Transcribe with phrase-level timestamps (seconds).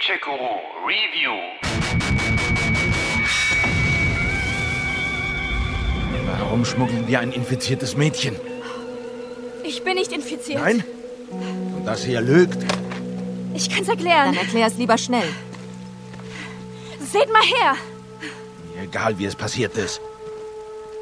[0.00, 1.36] Gencheck-Guru Review.
[6.26, 8.34] Warum schmuggeln wir ein infiziertes Mädchen?
[9.62, 10.58] Ich bin nicht infiziert.
[10.62, 10.82] Nein?
[11.30, 12.56] Und das hier lügt?
[13.54, 14.34] Ich kann's erklären.
[14.34, 15.28] Dann erklär es lieber schnell.
[16.98, 17.76] Seht mal her.
[18.74, 20.00] Mir Egal, wie es passiert ist.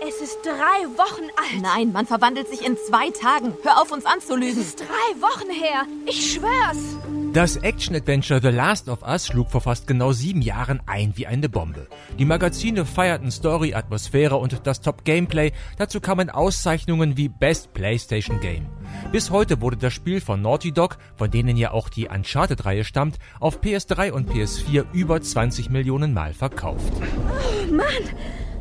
[0.09, 1.62] Es ist drei Wochen alt.
[1.62, 3.57] Nein, man verwandelt sich in zwei Tagen.
[3.62, 4.61] Hör auf, uns Es anzulügen.
[4.61, 5.85] ist drei Wochen her.
[6.07, 6.96] Ich schwör's.
[7.35, 11.50] Das Action-Adventure The Last of Us schlug vor fast genau sieben Jahren ein wie eine
[11.50, 11.86] Bombe.
[12.19, 15.53] Die Magazine feierten Story, Atmosphäre und das Top-Gameplay.
[15.77, 18.67] Dazu kamen Auszeichnungen wie Best PlayStation Game.
[19.13, 23.19] Bis heute wurde das Spiel von Naughty Dog, von denen ja auch die Uncharted-Reihe stammt,
[23.41, 26.93] auf PS3 und PS4 über 20 Millionen Mal verkauft.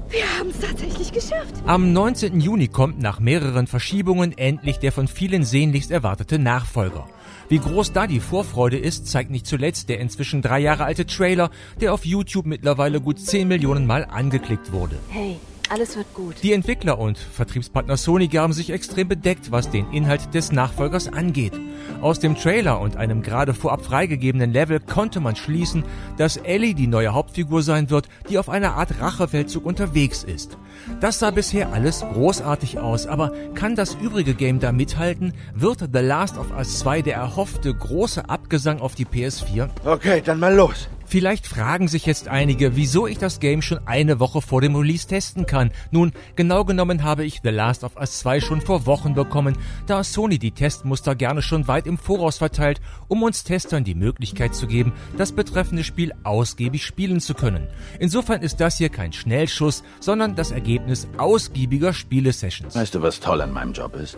[0.10, 1.54] Wir haben es tatsächlich geschafft.
[1.66, 2.40] Am 19.
[2.40, 7.08] Juni kommt nach mehreren Verschiebungen endlich der von vielen sehnlichst erwartete Nachfolger.
[7.50, 11.50] Wie groß da die Vorfreude ist, zeigt nicht zuletzt der inzwischen drei Jahre alte Trailer,
[11.80, 14.98] der auf YouTube mittlerweile gut 10 Millionen Mal angeklickt wurde.
[15.08, 15.38] Hey,
[15.70, 16.36] alles wird gut.
[16.44, 21.54] Die Entwickler und Vertriebspartner Sony gaben sich extrem bedeckt, was den Inhalt des Nachfolgers angeht.
[22.02, 25.84] Aus dem Trailer und einem gerade vorab freigegebenen Level konnte man schließen,
[26.18, 30.58] dass Ellie die neue Hauptfigur sein wird, die auf einer Art Rachefeldzug unterwegs ist.
[31.00, 35.34] Das sah bisher alles großartig aus, aber kann das übrige Game da mithalten?
[35.54, 39.70] Wird The Last of Us 2 der erhoffte große Abgesang auf die PS4?
[39.86, 40.88] Okay, dann mal los.
[41.10, 45.08] Vielleicht fragen sich jetzt einige, wieso ich das Game schon eine Woche vor dem Release
[45.08, 45.72] testen kann.
[45.90, 50.04] Nun, genau genommen habe ich The Last of Us 2 schon vor Wochen bekommen, da
[50.04, 54.68] Sony die Testmuster gerne schon weit im Voraus verteilt, um uns Testern die Möglichkeit zu
[54.68, 57.68] geben, das betreffende Spiel ausgiebig spielen zu können.
[58.00, 62.76] Insofern ist das hier kein Schnellschuss, sondern das Ergebnis ausgiebiger Spielesessions.
[62.76, 64.18] Weißt du, was toll an meinem Job ist?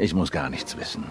[0.00, 1.04] Ich muss gar nichts wissen.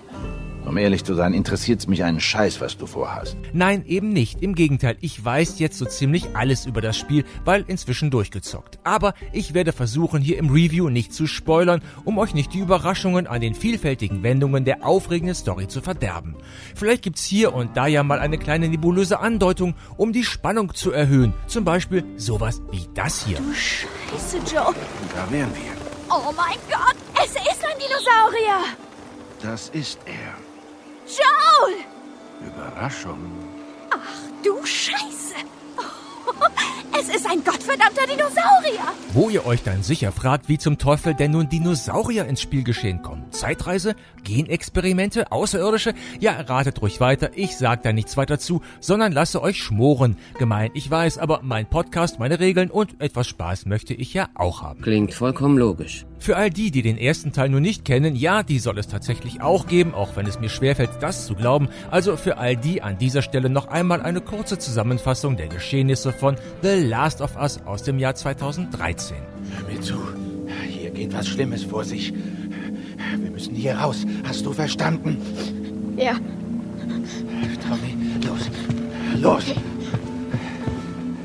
[0.65, 3.35] Um ehrlich zu sein, interessiert's mich einen Scheiß, was du vorhast.
[3.51, 4.41] Nein, eben nicht.
[4.41, 8.79] Im Gegenteil, ich weiß jetzt so ziemlich alles über das Spiel, weil inzwischen durchgezockt.
[8.83, 13.27] Aber ich werde versuchen, hier im Review nicht zu spoilern, um euch nicht die Überraschungen
[13.27, 16.35] an den vielfältigen Wendungen der aufregenden Story zu verderben.
[16.75, 20.91] Vielleicht gibt's hier und da ja mal eine kleine nebulöse Andeutung, um die Spannung zu
[20.91, 21.33] erhöhen.
[21.47, 23.37] Zum Beispiel sowas wie das hier.
[23.53, 24.67] Scheiße, Joe.
[24.67, 25.71] Und da wären wir.
[26.09, 26.95] Oh mein Gott.
[27.23, 28.65] Es ist ein Dinosaurier.
[29.41, 30.50] Das ist er.
[31.07, 32.47] Joel.
[32.47, 33.19] Überraschung.
[34.43, 35.35] Du Scheiße.
[36.99, 38.93] Es ist ein gottverdammter Dinosaurier.
[39.13, 43.31] Wo ihr euch dann sicher fragt, wie zum Teufel denn nun Dinosaurier ins Spielgeschehen kommen.
[43.31, 43.95] Zeitreise?
[44.23, 45.31] Genexperimente?
[45.31, 45.93] Außerirdische?
[46.19, 47.31] Ja, ratet ruhig weiter.
[47.35, 50.17] Ich sag da nichts weiter zu, sondern lasse euch schmoren.
[50.37, 54.61] Gemein, ich weiß, aber mein Podcast, meine Regeln und etwas Spaß möchte ich ja auch
[54.61, 54.81] haben.
[54.81, 56.05] Klingt vollkommen logisch.
[56.21, 59.41] Für all die, die den ersten Teil nur nicht kennen, ja, die soll es tatsächlich
[59.41, 61.67] auch geben, auch wenn es mir schwerfällt, das zu glauben.
[61.89, 66.35] Also für all die an dieser Stelle noch einmal eine kurze Zusammenfassung der Geschehnisse von
[66.61, 69.17] The Last of Us aus dem Jahr 2013.
[69.57, 69.95] Hör mir zu.
[70.69, 72.13] Hier geht was Schlimmes vor sich.
[73.17, 74.05] Wir müssen hier raus.
[74.23, 75.17] Hast du verstanden?
[75.97, 76.13] Ja.
[77.67, 78.51] Tommy, los.
[79.19, 79.55] Los.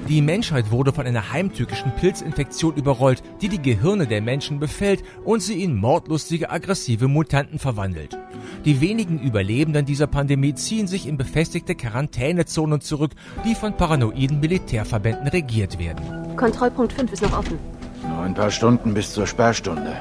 [0.08, 5.40] Die Menschheit wurde von einer heimtückischen Pilzinfektion überrollt, die die Gehirne der Menschen befällt und
[5.40, 8.16] sie in mordlustige, aggressive Mutanten verwandelt.
[8.64, 13.12] Die wenigen Überlebenden dieser Pandemie ziehen sich in befestigte Quarantänezonen zurück,
[13.44, 16.36] die von paranoiden Militärverbänden regiert werden.
[16.36, 17.58] Kontrollpunkt 5 ist noch offen.
[18.02, 19.96] Nur ein paar Stunden bis zur Sperrstunde.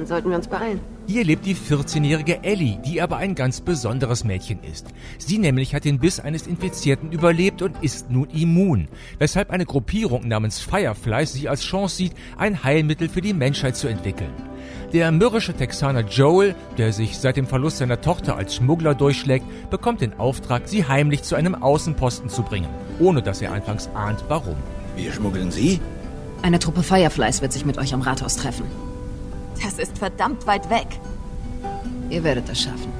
[0.00, 0.80] Dann sollten wir uns beeilen.
[1.06, 4.86] Hier lebt die 14-jährige Ellie, die aber ein ganz besonderes Mädchen ist.
[5.18, 10.26] Sie nämlich hat den Biss eines Infizierten überlebt und ist nun immun, weshalb eine Gruppierung
[10.26, 14.32] namens Fireflies sie als Chance sieht, ein Heilmittel für die Menschheit zu entwickeln.
[14.94, 20.00] Der mürrische Texaner Joel, der sich seit dem Verlust seiner Tochter als Schmuggler durchschlägt, bekommt
[20.00, 24.56] den Auftrag, sie heimlich zu einem Außenposten zu bringen, ohne dass er anfangs ahnt, warum.
[24.96, 25.78] Wir schmuggeln sie?
[26.40, 28.64] Eine Truppe Fireflies wird sich mit euch am Rathaus treffen.
[29.62, 30.86] Das ist verdammt weit weg.
[32.08, 32.92] Ihr werdet das schaffen.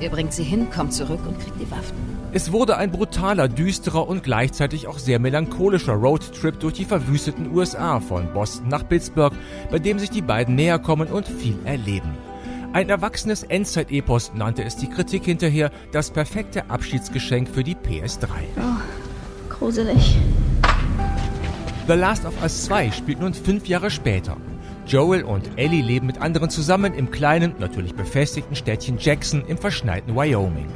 [0.00, 1.94] Ihr bringt sie hin, kommt zurück und kriegt die Waffen.
[2.32, 7.98] Es wurde ein brutaler, düsterer und gleichzeitig auch sehr melancholischer Roadtrip durch die verwüsteten USA
[8.00, 9.32] von Boston nach Pittsburgh,
[9.70, 12.14] bei dem sich die beiden näher kommen und viel erleben.
[12.74, 18.28] Ein erwachsenes Endzeit-Epos nannte es die Kritik hinterher, das perfekte Abschiedsgeschenk für die PS3.
[19.48, 20.18] Gruselig.
[21.86, 24.36] The Last of Us 2 spielt nun fünf Jahre später.
[24.86, 30.14] Joel und Ellie leben mit anderen zusammen im kleinen, natürlich befestigten Städtchen Jackson im verschneiten
[30.14, 30.68] Wyoming.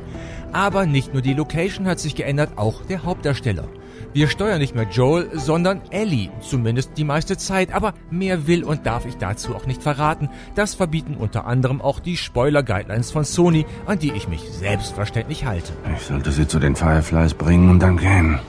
[0.53, 3.69] Aber nicht nur die Location hat sich geändert, auch der Hauptdarsteller.
[4.13, 8.85] Wir steuern nicht mehr Joel, sondern Ellie, zumindest die meiste Zeit, aber mehr will und
[8.85, 10.29] darf ich dazu auch nicht verraten.
[10.57, 15.73] Das verbieten unter anderem auch die Spoiler-Guidelines von Sony, an die ich mich selbstverständlich halte.
[15.95, 18.41] Ich sollte sie zu den Fireflies bringen und dann gehen.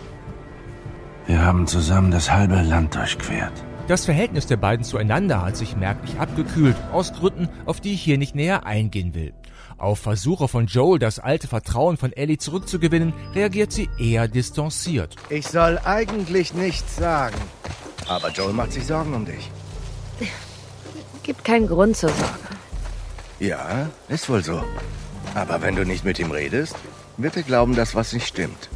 [1.28, 3.54] Wir haben zusammen das halbe Land durchquert.
[3.92, 8.18] Das Verhältnis der beiden zueinander hat sich merklich abgekühlt, aus Gründen, auf die ich hier
[8.18, 9.34] nicht näher eingehen will.
[9.78, 15.18] Auf Versuche von Joel, das alte Vertrauen von Ellie zurückzugewinnen, reagiert sie eher distanziert.
[15.30, 17.36] Ich soll eigentlich nichts sagen.
[18.08, 19.52] Aber Joel macht sich Sorgen um dich.
[21.24, 22.40] Gibt keinen Grund zur Sorge.
[23.42, 24.64] Ja, ist wohl so.
[25.36, 26.78] Aber wenn du nicht mit ihm redest,
[27.18, 28.70] wird er glauben, dass was nicht stimmt.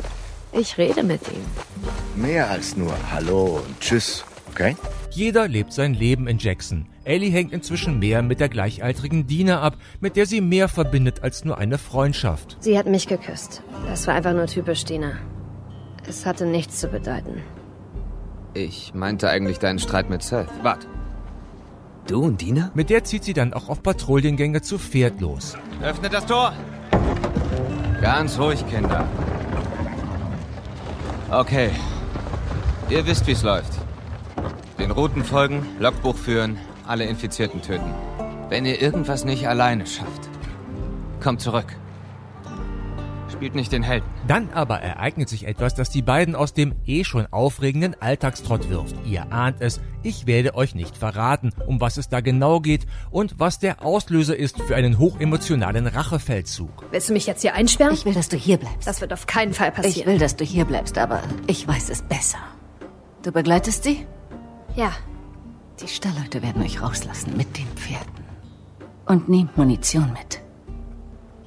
[0.51, 2.21] Ich rede mit ihm.
[2.21, 4.75] Mehr als nur Hallo und Tschüss, okay?
[5.15, 6.87] Jeder lebt sein Leben in Jackson.
[7.05, 11.45] Ellie hängt inzwischen mehr mit der gleichaltrigen Dina ab, mit der sie mehr verbindet als
[11.45, 12.57] nur eine Freundschaft.
[12.59, 13.63] Sie hat mich geküsst.
[13.87, 15.13] Das war einfach nur typisch Dina.
[16.05, 17.41] Es hatte nichts zu bedeuten.
[18.53, 20.49] Ich meinte eigentlich deinen Streit mit Seth.
[20.63, 20.85] Wart.
[22.07, 22.71] Du und Dina?
[22.73, 25.57] Mit der zieht sie dann auch auf Patrouillengänge zu Pferd los.
[25.81, 26.51] Öffnet das Tor!
[28.01, 29.07] Ganz ruhig, Kinder.
[31.31, 31.69] Okay.
[32.89, 33.84] Ihr wisst, wie es läuft.
[34.77, 37.93] Den Routen folgen, Logbuch führen, alle Infizierten töten.
[38.49, 40.29] Wenn ihr irgendwas nicht alleine schafft,
[41.21, 41.75] kommt zurück.
[43.31, 44.05] Spielt nicht den Helden.
[44.27, 48.95] Dann aber ereignet sich etwas, das die beiden aus dem eh schon aufregenden Alltagstrott wirft.
[49.05, 53.39] Ihr ahnt es, ich werde euch nicht verraten, um was es da genau geht und
[53.39, 56.85] was der Auslöser ist für einen hochemotionalen Rachefeldzug.
[56.91, 57.93] Willst du mich jetzt hier einsperren?
[57.93, 58.87] Ich will, dass du hier bleibst.
[58.87, 60.07] das wird auf keinen Fall Ich passieren.
[60.11, 62.37] will, dass du hier bleibst, aber ich weiß es besser.
[63.23, 64.05] Du begleitest sie?
[64.75, 64.91] Ja,
[65.81, 68.23] Die Stallleute werden euch rauslassen mit den Pferden.
[69.05, 70.41] Und nehmt Munition mit.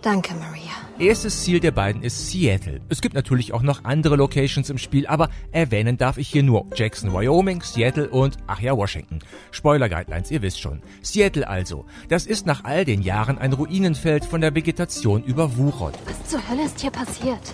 [0.02, 0.72] danke, Maria.
[0.98, 2.80] Erstes Ziel der beiden ist Seattle.
[2.88, 6.66] Es gibt natürlich auch noch andere Locations im Spiel, aber erwähnen darf ich hier nur
[6.74, 9.20] Jackson, Wyoming, Seattle und, ach ja, Washington.
[9.50, 10.82] Spoiler Guidelines, ihr wisst schon.
[11.02, 11.86] Seattle also.
[12.08, 15.98] Das ist nach all den Jahren ein Ruinenfeld von der Vegetation überwuchert.
[16.06, 17.52] Was zur Hölle ist hier passiert?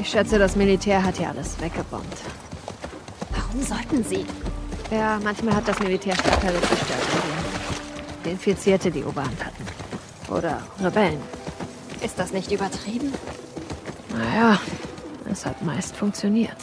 [0.00, 2.18] Ich schätze, das Militär hat hier alles weggebombt.
[3.52, 4.24] Warum sollten sie?
[4.90, 9.66] Ja, manchmal hat das Militär zerstört, in denen Infizierte die Oberhand hatten.
[10.32, 11.20] Oder Rebellen.
[12.02, 13.12] Ist das nicht übertrieben?
[14.16, 14.58] Naja,
[15.30, 16.56] es hat meist funktioniert.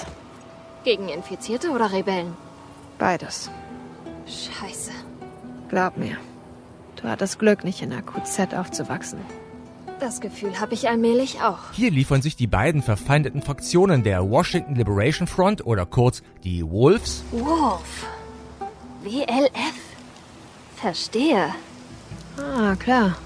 [0.84, 2.36] Gegen Infizierte oder Rebellen?
[2.98, 3.52] Beides.
[4.26, 4.92] Scheiße.
[5.70, 6.18] Glaub mir.
[6.96, 9.20] Du hattest Glück, nicht in der QZ aufzuwachsen.
[10.00, 11.60] Das Gefühl habe ich allmählich auch.
[11.74, 17.24] Hier liefern sich die beiden verfeindeten Fraktionen der Washington Liberation Front oder kurz die Wolves
[17.32, 18.08] Wolf.
[19.04, 19.52] WLF.
[20.78, 21.50] Verstehe.
[22.38, 23.18] Ah, klar.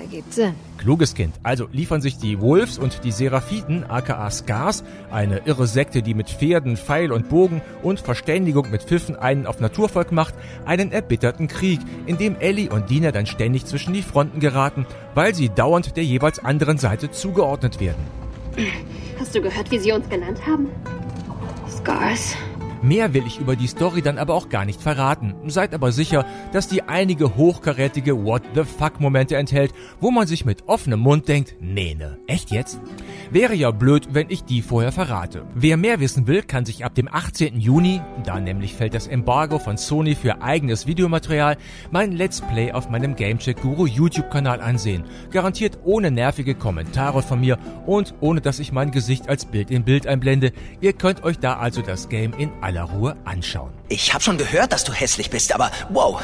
[0.00, 0.54] Ergibt Sinn.
[0.82, 1.36] Kluges Kind.
[1.44, 4.82] Also liefern sich die Wolves und die Seraphiten, aka Scars,
[5.12, 9.60] eine irre Sekte, die mit Pferden, Pfeil und Bogen und Verständigung mit Pfiffen einen auf
[9.60, 10.34] Naturvolk macht,
[10.64, 14.84] einen erbitterten Krieg, in dem Ellie und Dina dann ständig zwischen die Fronten geraten,
[15.14, 18.02] weil sie dauernd der jeweils anderen Seite zugeordnet werden.
[19.20, 20.68] Hast du gehört, wie sie uns genannt haben?
[21.70, 22.36] Scars.
[22.82, 25.34] Mehr will ich über die Story dann aber auch gar nicht verraten.
[25.46, 30.44] Seid aber sicher, dass die einige hochkarätige What the fuck Momente enthält, wo man sich
[30.44, 32.80] mit offenem Mund denkt, nee ne, echt jetzt?
[33.30, 35.46] Wäre ja blöd, wenn ich die vorher verrate.
[35.54, 37.60] Wer mehr wissen will, kann sich ab dem 18.
[37.60, 41.56] Juni, da nämlich fällt das Embargo von Sony für eigenes Videomaterial,
[41.92, 45.04] mein Let's Play auf meinem Gamecheck Guru YouTube Kanal ansehen.
[45.30, 49.84] Garantiert ohne nervige Kommentare von mir und ohne dass ich mein Gesicht als Bild in
[49.84, 50.52] Bild einblende.
[50.80, 53.70] Ihr könnt euch da also das Game in aller Ruhe anschauen.
[53.88, 56.22] Ich habe schon gehört, dass du hässlich bist, aber wow,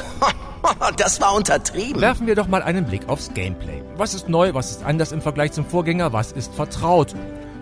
[0.97, 2.01] das war untertrieben.
[2.01, 3.81] Werfen wir doch mal einen Blick aufs Gameplay.
[3.97, 7.15] Was ist neu, was ist anders im Vergleich zum Vorgänger, was ist vertraut?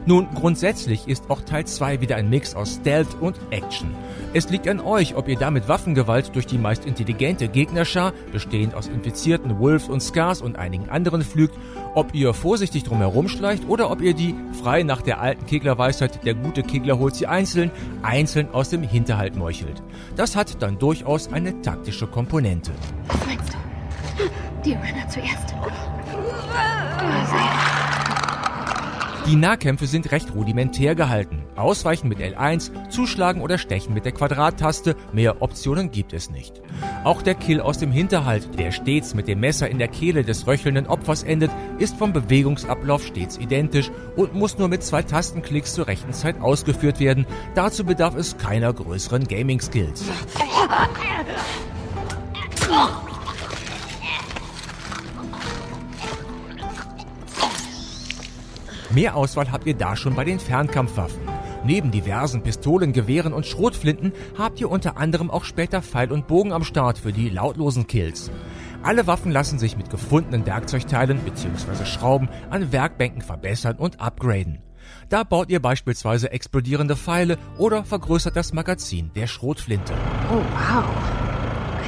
[0.08, 3.94] Nun, grundsätzlich ist auch Teil 2 wieder ein Mix aus Stealth und Action.
[4.34, 8.88] Es liegt an euch, ob ihr damit Waffengewalt durch die meist intelligente Gegnerschar, bestehend aus
[8.88, 11.56] infizierten Wolves und Scars und einigen anderen pflügt,
[11.94, 14.34] ob ihr vorsichtig drumherum schleicht oder ob ihr die,
[14.64, 17.70] frei nach der alten Keglerweisheit, der gute Kegler holt sie einzeln,
[18.02, 19.84] einzeln aus dem Hinterhalt meuchelt.
[20.16, 22.72] Das hat dann durchaus eine taktische Komponente.
[23.10, 24.24] Was meinst du?
[24.64, 25.54] Die Runner zuerst.
[29.28, 31.44] Die Nahkämpfe sind recht rudimentär gehalten.
[31.58, 36.62] Ausweichen mit L1, zuschlagen oder stechen mit der Quadrattaste, mehr Optionen gibt es nicht.
[37.04, 40.48] Auch der Kill aus dem Hinterhalt, der stets mit dem Messer in der Kehle des
[40.48, 45.88] röchelnden Opfers endet, ist vom Bewegungsablauf stets identisch und muss nur mit zwei Tastenklicks zur
[45.88, 47.26] rechten Zeit ausgeführt werden.
[47.54, 50.06] Dazu bedarf es keiner größeren Gaming-Skills.
[58.98, 61.22] Mehr Auswahl habt ihr da schon bei den Fernkampfwaffen.
[61.64, 66.52] Neben diversen Pistolen, Gewehren und Schrotflinten habt ihr unter anderem auch später Pfeil und Bogen
[66.52, 68.32] am Start für die lautlosen Kills.
[68.82, 71.86] Alle Waffen lassen sich mit gefundenen Werkzeugteilen bzw.
[71.86, 74.64] Schrauben an Werkbänken verbessern und upgraden.
[75.10, 79.94] Da baut ihr beispielsweise explodierende Pfeile oder vergrößert das Magazin der Schrotflinte.
[80.32, 80.86] Oh wow.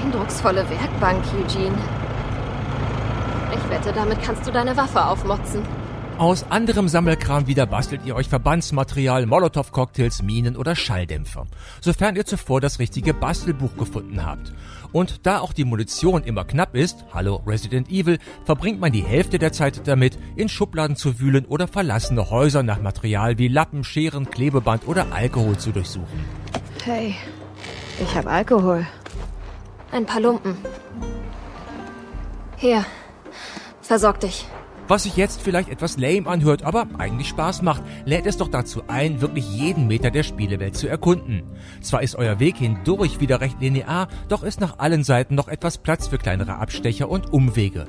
[0.06, 1.76] Eindrucksvolle Werkbank, Eugene.
[3.52, 5.64] Ich wette, damit kannst du deine Waffe aufmotzen.
[6.20, 11.48] Aus anderem Sammelkram wieder bastelt ihr euch Verbandsmaterial, Molotow-Cocktails, Minen oder Schalldämpfer,
[11.80, 14.52] sofern ihr zuvor das richtige Bastelbuch gefunden habt.
[14.92, 19.40] Und da auch die Munition immer knapp ist, hallo Resident Evil, verbringt man die Hälfte
[19.40, 24.30] der Zeit damit, in Schubladen zu wühlen oder verlassene Häuser nach Material wie Lappen, Scheren,
[24.30, 26.26] Klebeband oder Alkohol zu durchsuchen.
[26.84, 27.16] Hey,
[28.04, 28.86] ich habe Alkohol.
[29.94, 30.58] Ein paar Lumpen.
[32.58, 32.86] Hier,
[33.82, 34.46] versorg dich.
[34.90, 38.82] Was sich jetzt vielleicht etwas lame anhört, aber eigentlich Spaß macht, lädt es doch dazu
[38.88, 41.44] ein, wirklich jeden Meter der Spielewelt zu erkunden.
[41.80, 45.78] Zwar ist euer Weg hindurch wieder recht linear, doch ist nach allen Seiten noch etwas
[45.78, 47.86] Platz für kleinere Abstecher und Umwege,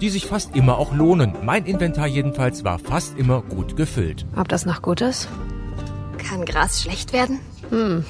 [0.00, 1.36] die sich fast immer auch lohnen.
[1.44, 4.26] Mein Inventar jedenfalls war fast immer gut gefüllt.
[4.34, 5.28] Ob das noch gut ist?
[6.18, 7.38] Kann Gras schlecht werden?
[7.68, 8.04] Hm,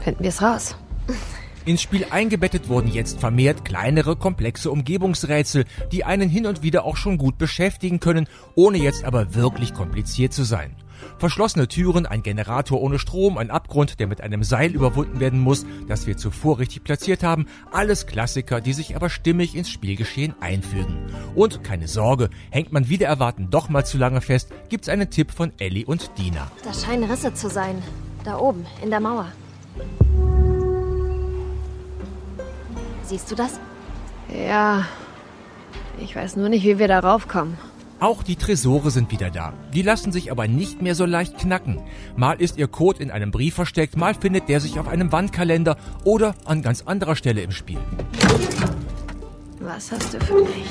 [0.00, 0.76] finden wir es raus.
[1.66, 6.96] Ins Spiel eingebettet wurden jetzt vermehrt kleinere, komplexe Umgebungsrätsel, die einen hin und wieder auch
[6.96, 10.74] schon gut beschäftigen können, ohne jetzt aber wirklich kompliziert zu sein.
[11.18, 15.66] Verschlossene Türen, ein Generator ohne Strom, ein Abgrund, der mit einem Seil überwunden werden muss,
[15.88, 21.10] das wir zuvor richtig platziert haben, alles Klassiker, die sich aber stimmig ins Spielgeschehen einfügen.
[21.34, 25.30] Und keine Sorge, hängt man wieder erwarten doch mal zu lange fest, gibt's einen Tipp
[25.30, 26.50] von Ellie und Dina.
[26.64, 27.82] Da scheinen Risse zu sein.
[28.24, 29.32] Da oben, in der Mauer.
[33.10, 33.58] Siehst du das?
[34.32, 34.86] Ja.
[35.98, 37.58] Ich weiß nur nicht, wie wir darauf kommen.
[37.98, 39.52] Auch die Tresore sind wieder da.
[39.74, 41.80] Die lassen sich aber nicht mehr so leicht knacken.
[42.16, 45.76] Mal ist ihr Code in einem Brief versteckt, mal findet der sich auf einem Wandkalender
[46.04, 47.80] oder an ganz anderer Stelle im Spiel.
[49.58, 50.66] Was hast du für mich?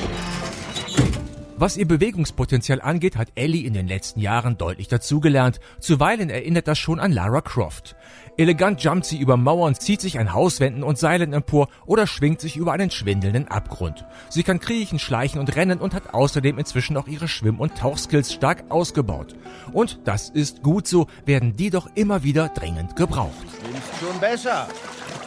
[1.61, 5.59] Was ihr Bewegungspotenzial angeht, hat Ellie in den letzten Jahren deutlich dazugelernt.
[5.81, 7.97] Zuweilen erinnert das schon an Lara Croft.
[8.37, 12.55] Elegant jumpt sie über Mauern, zieht sich an Hauswänden und Seilen empor oder schwingt sich
[12.55, 14.05] über einen schwindelnden Abgrund.
[14.29, 18.31] Sie kann kriechen, schleichen und rennen und hat außerdem inzwischen auch ihre Schwimm- und Tauchskills
[18.31, 19.35] stark ausgebaut.
[19.73, 23.35] Und das ist gut so, werden die doch immer wieder dringend gebraucht.
[23.43, 24.65] Ist schon besser.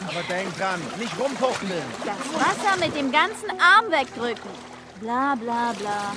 [0.07, 1.83] Aber denk dran, nicht rumfuchteln.
[2.03, 4.72] Das Wasser mit dem ganzen Arm wegdrücken.
[5.03, 6.13] Bla bla bla.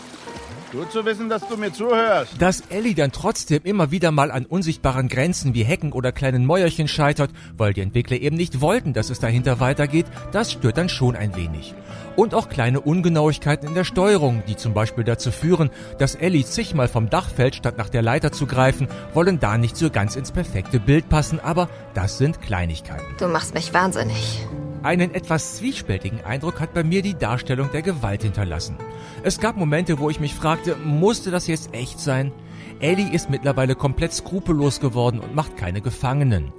[0.71, 2.40] Gut zu wissen, dass du mir zuhörst.
[2.40, 6.87] Dass Ellie dann trotzdem immer wieder mal an unsichtbaren Grenzen wie Hecken oder kleinen Mäuerchen
[6.87, 11.16] scheitert, weil die Entwickler eben nicht wollten, dass es dahinter weitergeht, das stört dann schon
[11.16, 11.75] ein wenig.
[12.14, 16.87] Und auch kleine Ungenauigkeiten in der Steuerung, die zum Beispiel dazu führen, dass Ellie zigmal
[16.87, 20.31] vom Dach fällt, statt nach der Leiter zu greifen, wollen da nicht so ganz ins
[20.31, 23.16] perfekte Bild passen, aber das sind Kleinigkeiten.
[23.19, 24.47] Du machst mich wahnsinnig.
[24.87, 28.76] Einen etwas zwiespältigen Eindruck hat bei mir die Darstellung der Gewalt hinterlassen.
[29.25, 32.31] Es gab Momente, wo ich mich fragte, musste das jetzt echt sein?
[32.78, 36.52] Ellie ist mittlerweile komplett skrupellos geworden und macht keine Gefangenen.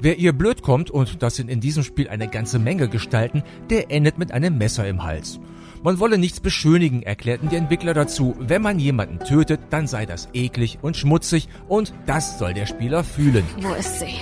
[0.00, 3.92] Wer ihr blöd kommt, und das sind in diesem Spiel eine ganze Menge Gestalten, der
[3.92, 5.38] endet mit einem Messer im Hals.
[5.84, 8.34] Man wolle nichts beschönigen, erklärten die Entwickler dazu.
[8.40, 13.04] Wenn man jemanden tötet, dann sei das eklig und schmutzig und das soll der Spieler
[13.04, 13.44] fühlen.
[13.60, 14.16] Wo ist sie?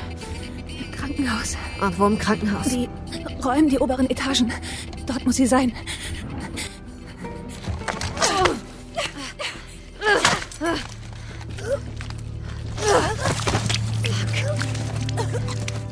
[0.96, 1.56] Krankenhaus.
[1.80, 2.66] Und wo im Krankenhaus?
[2.66, 2.88] Sie
[3.44, 4.52] räumen die oberen Etagen.
[5.06, 5.72] Dort muss sie sein.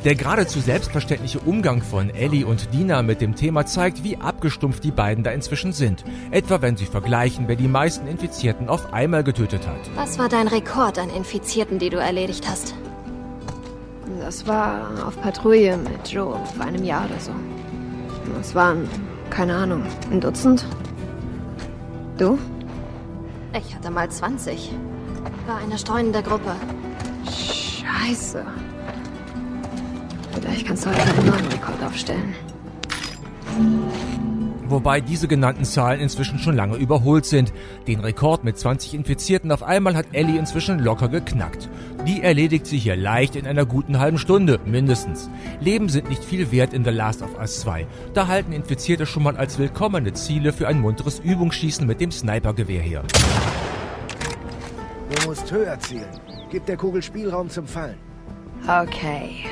[0.04, 4.90] Der geradezu selbstverständliche Umgang von Ellie und Dina mit dem Thema zeigt, wie abgestumpft die
[4.90, 6.04] beiden da inzwischen sind.
[6.30, 9.80] Etwa wenn sie vergleichen, wer die meisten Infizierten auf einmal getötet hat.
[9.94, 12.74] Was war dein Rekord an Infizierten, die du erledigt hast?
[14.24, 17.30] Das war auf Patrouille mit Joe vor einem Jahr oder so.
[18.40, 18.88] Es waren,
[19.28, 20.64] keine Ahnung, ein Dutzend.
[22.16, 22.38] Du?
[23.52, 24.72] Ich hatte mal 20.
[25.46, 26.56] War eine streunende Gruppe.
[27.26, 28.46] Scheiße.
[30.40, 32.34] Vielleicht kannst du heute einen neuen Rekord aufstellen.
[34.74, 37.52] Wobei diese genannten Zahlen inzwischen schon lange überholt sind.
[37.86, 41.68] Den Rekord mit 20 Infizierten auf einmal hat Ellie inzwischen locker geknackt.
[42.08, 45.30] Die erledigt sie hier leicht in einer guten halben Stunde, mindestens.
[45.60, 47.86] Leben sind nicht viel wert in The Last of Us 2.
[48.14, 52.82] Da halten Infizierte schon mal als willkommene Ziele für ein munteres Übungsschießen mit dem Snipergewehr
[52.82, 53.04] her.
[55.08, 56.08] Du musst höher zielen.
[56.50, 57.98] Gib der Kugel Spielraum zum Fallen.
[58.66, 59.44] Okay.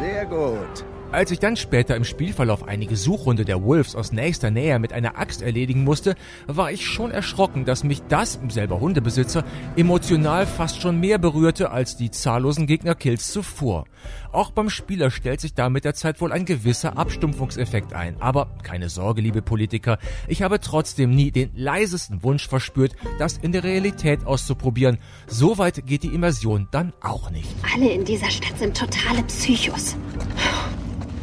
[0.00, 0.89] Sehr gut.
[1.12, 5.18] Als ich dann später im Spielverlauf einige Suchhunde der Wolves aus nächster Nähe mit einer
[5.18, 6.14] Axt erledigen musste,
[6.46, 9.44] war ich schon erschrocken, dass mich das, selber Hundebesitzer,
[9.76, 13.86] emotional fast schon mehr berührte als die zahllosen Gegnerkills zuvor.
[14.30, 18.14] Auch beim Spieler stellt sich da mit der Zeit wohl ein gewisser Abstumpfungseffekt ein.
[18.20, 19.98] Aber keine Sorge, liebe Politiker,
[20.28, 24.98] ich habe trotzdem nie den leisesten Wunsch verspürt, das in der Realität auszuprobieren.
[25.26, 27.48] So weit geht die Immersion dann auch nicht.
[27.74, 29.96] Alle in dieser Stadt sind totale Psychos.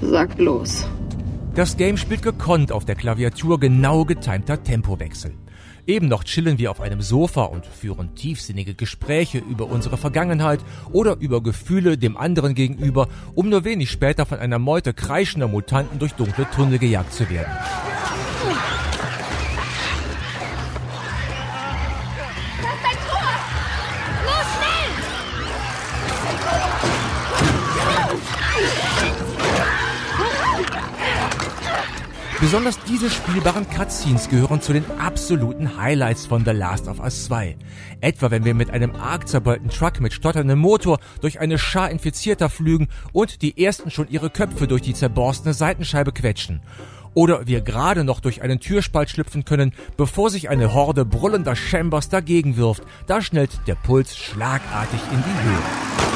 [0.02, 0.88] Sag bloß.
[1.56, 5.34] Das Game spielt gekonnt auf der Klaviatur genau getimter Tempowechsel.
[5.88, 10.60] Eben noch chillen wir auf einem Sofa und führen tiefsinnige Gespräche über unsere Vergangenheit
[10.92, 15.98] oder über Gefühle dem anderen gegenüber, um nur wenig später von einer Meute kreischender Mutanten
[15.98, 17.52] durch dunkle Tunnel gejagt zu werden.
[32.40, 37.58] Besonders diese spielbaren Cutscenes gehören zu den absoluten Highlights von The Last of Us 2.
[38.00, 42.50] Etwa wenn wir mit einem arg zerbeulten Truck mit stotterndem Motor durch eine Schar Infizierter
[42.50, 46.62] flügen und die ersten schon ihre Köpfe durch die zerborstene Seitenscheibe quetschen.
[47.16, 52.10] Oder wir gerade noch durch einen Türspalt schlüpfen können, bevor sich eine Horde brüllender Chambers
[52.10, 52.84] dagegen wirft.
[53.08, 56.07] Da schnellt der Puls schlagartig in die Höhe.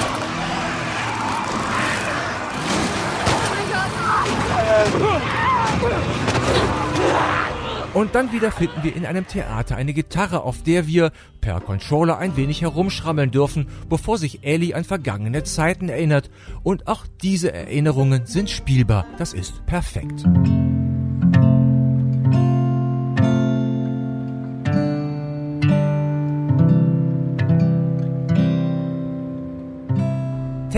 [7.93, 12.17] Und dann wieder finden wir in einem Theater eine Gitarre, auf der wir per Controller
[12.17, 16.29] ein wenig herumschrammeln dürfen, bevor sich Ellie an vergangene Zeiten erinnert.
[16.63, 19.05] Und auch diese Erinnerungen sind spielbar.
[19.17, 20.23] Das ist perfekt.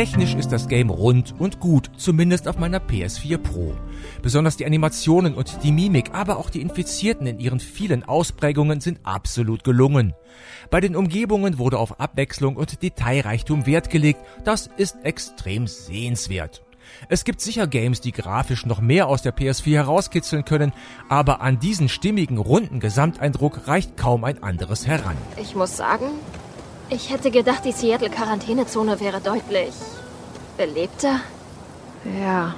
[0.03, 3.73] Technisch ist das Game rund und gut, zumindest auf meiner PS4 Pro.
[4.21, 8.99] Besonders die Animationen und die Mimik, aber auch die Infizierten in ihren vielen Ausprägungen sind
[9.03, 10.13] absolut gelungen.
[10.69, 16.65] Bei den Umgebungen wurde auf Abwechslung und Detailreichtum Wert gelegt, das ist extrem sehenswert.
[17.07, 20.73] Es gibt sicher Games, die grafisch noch mehr aus der PS4 herauskitzeln können,
[21.07, 25.15] aber an diesen stimmigen, runden Gesamteindruck reicht kaum ein anderes heran.
[25.41, 26.07] Ich muss sagen,
[26.93, 29.73] ich hätte gedacht, die Seattle-Quarantänezone wäre deutlich
[30.57, 31.21] belebter.
[32.21, 32.55] Ja,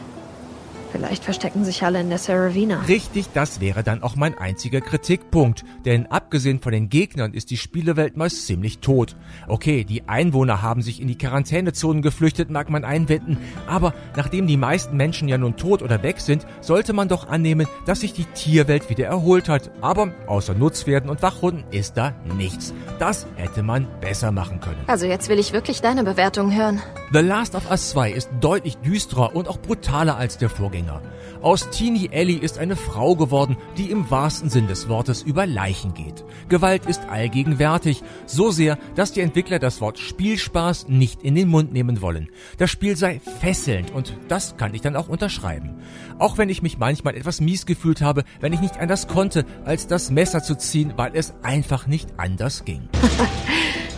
[0.96, 2.80] Vielleicht verstecken sich alle in der Saravina.
[2.88, 5.66] Richtig, das wäre dann auch mein einziger Kritikpunkt.
[5.84, 9.18] Denn abgesehen von den Gegnern ist die Spielewelt meist ziemlich tot.
[9.50, 13.38] Okay, die Einwohner haben sich in die Quarantänezonen geflüchtet, mag man einwenden.
[13.68, 17.68] Aber nachdem die meisten Menschen ja nun tot oder weg sind, sollte man doch annehmen,
[17.86, 19.72] dass sich die Tierwelt wieder erholt hat.
[19.82, 22.74] Aber außer Nutzpferden und Wachhunden ist da nichts.
[23.00, 24.80] Das hätte man besser machen können.
[24.88, 26.82] Also jetzt will ich wirklich deine Bewertung hören.
[27.12, 30.85] The Last of Us 2 ist deutlich düsterer und auch brutaler als der Vorgänger.
[30.86, 31.02] Sänger.
[31.42, 35.94] Aus Teenie Ellie ist eine Frau geworden, die im wahrsten Sinn des Wortes über Leichen
[35.94, 36.24] geht.
[36.50, 41.74] Gewalt ist allgegenwärtig, so sehr, dass die Entwickler das Wort Spielspaß nicht in den Mund
[41.74, 42.30] nehmen wollen.
[42.58, 45.76] Das Spiel sei fesselnd und das kann ich dann auch unterschreiben.
[46.18, 49.88] Auch wenn ich mich manchmal etwas mies gefühlt habe, wenn ich nicht anders konnte, als
[49.88, 52.88] das Messer zu ziehen, weil es einfach nicht anders ging.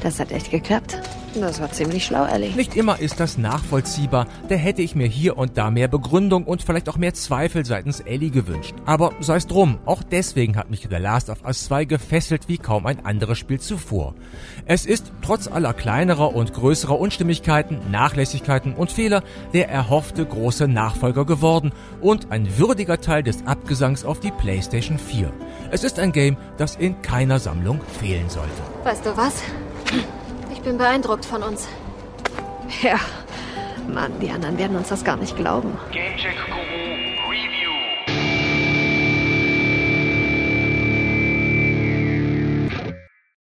[0.03, 0.97] Das hat echt geklappt.
[1.33, 2.55] Das war ziemlich schlau, Ellie.
[2.55, 4.27] Nicht immer ist das nachvollziehbar.
[4.47, 8.01] Da hätte ich mir hier und da mehr Begründung und vielleicht auch mehr Zweifel seitens
[8.01, 8.75] Ellie gewünscht.
[8.85, 12.59] Aber sei es drum, auch deswegen hat mich The Last of Us 2 gefesselt wie
[12.59, 14.13] kaum ein anderes Spiel zuvor.
[14.65, 21.25] Es ist trotz aller kleinerer und größerer Unstimmigkeiten, Nachlässigkeiten und Fehler der erhoffte große Nachfolger
[21.25, 25.31] geworden und ein würdiger Teil des Abgesangs auf die PlayStation 4.
[25.71, 28.51] Es ist ein Game, das in keiner Sammlung fehlen sollte.
[28.83, 29.41] Weißt du was?
[30.51, 31.67] Ich bin beeindruckt von uns.
[32.83, 32.99] Ja.
[33.93, 35.77] Mann, die anderen werden uns das gar nicht glauben.
[35.91, 36.35] Gamecheck